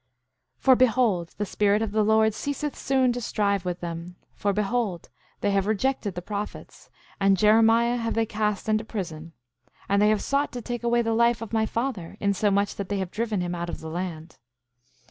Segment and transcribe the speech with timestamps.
[0.57, 4.51] 7:14 For behold, the Spirit of the Lord ceaseth soon to strive with them; for
[4.51, 5.09] behold,
[5.41, 6.89] they have rejected the prophets,
[7.19, 9.33] and Jeremiah have they cast into prison.
[9.87, 12.97] And they have sought to take away the life of my father, insomuch that they
[12.97, 14.39] have driven him out of the land.